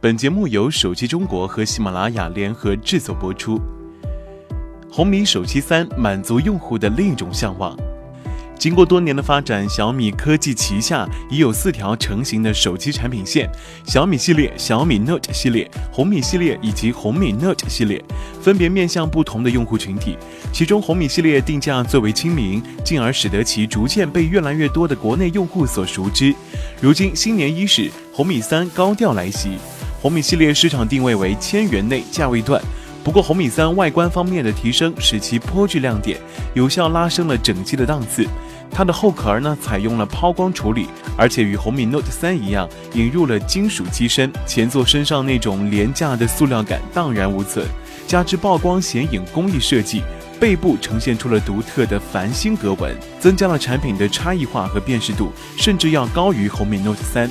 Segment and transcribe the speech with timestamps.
[0.00, 3.60] 本节目由手机中国和喜马拉雅联合制作播出。
[4.88, 7.76] 红米手机三满足用户的另一种向往。
[8.56, 13.50] 经过多年的发展，小米科技旗下已有四条成型的手机产品线：
[13.84, 18.00] 小米系列、小米 Note 系列、红米系列以及红米 Note 系列，
[18.40, 20.16] 分别面向不同的用户群体。
[20.52, 26.32] 其中，红米系列定价最为亲民，进而使得其逐渐被越来越多的国内用户所熟知。
[26.80, 29.50] 如今新年伊始，红米三高调来袭，
[30.00, 32.62] 红米系列市场定位为千元内价位段。
[33.02, 36.18] 不过，红米三外观方面的提升使其颇具亮点，
[36.54, 38.26] 有效拉升了整机的档次。
[38.70, 47.66] 它的后壳呢采用了抛光处理，而且与红米 Note 三一样，引入了金属机身，前座身上那种廉价的塑料感荡然无存。
[48.06, 50.02] 加之曝光显影工艺设计，
[50.38, 57.30] 背部呈现出了独特的繁星格纹，增加了产品的差异化和辨识度，甚至要高于红米 Note 三。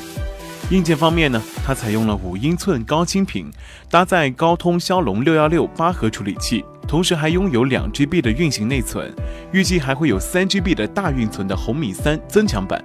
[0.70, 3.50] 硬件方面呢，它采用了五英寸高清屏，
[3.90, 6.64] 搭载高通骁龙六幺六八核处理器。
[6.86, 9.14] 同时还拥有两 GB 的运行内存，
[9.54, 12.84] 预计还会有三 GB 的大运存的红米三增强版。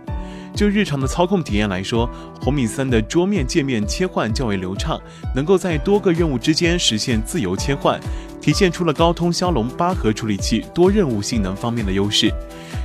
[0.55, 2.09] 就日常的操控体验来说，
[2.41, 5.01] 红米三的桌面界面切换较为流畅，
[5.35, 7.99] 能够在多个任务之间实现自由切换，
[8.41, 12.33] 体现出了高通骁龙八核处理器多任务性能方面的优势。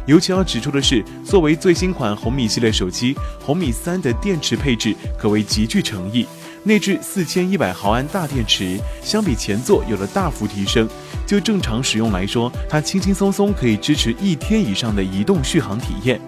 [0.08, 6.25] 尤其要指出的是，作为最新款红米系列手机，红米三的电池配置可谓极具诚意。
[6.64, 10.88] 内置四千一百毫安大电池，相比前作有了大幅提升。
[11.25, 16.19] 就正常使用来说，它轻轻松松可以支持一天以上的移动续航体验。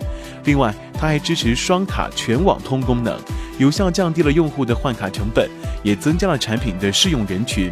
[0.43, 3.17] 另外，它还支持双卡全网通功能，
[3.58, 5.49] 有效降低了用户的换卡成本，
[5.83, 7.71] 也增加了产品的适用人群。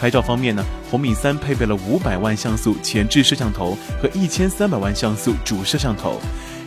[0.00, 6.20] 拍照方面呢，红米三配备了五百万像素前置摄像头和一千三百万像素主摄像头。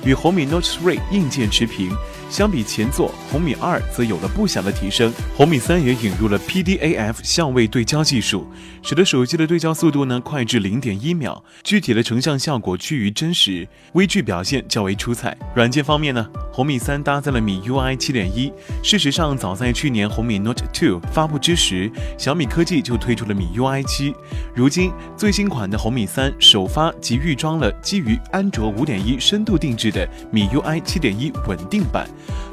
[0.03, 1.95] 与红米 Note 3硬件持平，
[2.29, 5.13] 相比前作红米二则有了不小的提升。
[5.35, 8.47] 红米三也引入了 PDAF 相位对焦技术，
[8.81, 15.37] 使得手机的对焦速度呢快至零点一秒，具体的成像效果趋于真实，微距表现较为出彩。
[15.53, 18.51] 软件方面呢，红米三搭载了米 UI 七点一。
[18.81, 24.15] 事实上，早在去年红米 Note 2发布之时，小米科技就推出了米 UI 七。
[24.55, 29.90] 如今最新款的红米三首发即预装了基于安卓五点一深度定制。
[29.91, 32.07] 的米 UI 七点一稳定版，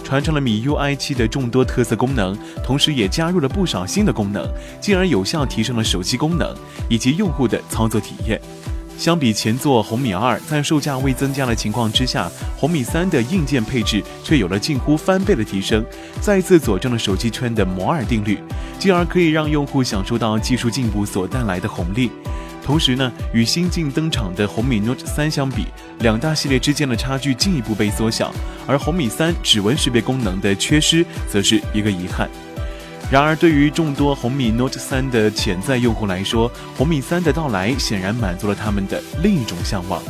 [0.05, 4.47] 传承了米 UI 七的众多特色功能，同时也加入了不少新的功能，
[4.81, 6.55] 进而有效提升了手机功能
[6.89, 8.41] 以及用户的操作体验。
[8.99, 15.85] 相比前作红米二，在售价未增加的情况之下，红米三的硬件配置却有了近乎翻倍的提升，
[16.21, 18.41] 再次佐证了手机圈的摩尔定律，
[18.77, 22.11] 进而可以让用户享受到技术进步所带来的红利。
[22.69, 25.69] 同时呢，与新晋登场的红米 Note 三相比，
[26.01, 28.31] 两大系列之间的差距进一步被缩小，
[28.67, 32.29] 而红米三指纹识别功能的缺失，则是一个遗憾。
[33.11, 40.03] 然而，对于众多红米 Note 三的潜在用户来说，红米三的到来显然满足了他们的另一种向往。